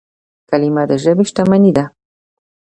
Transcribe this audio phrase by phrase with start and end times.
[0.49, 1.85] کلیمه د ژبي شتمني ده.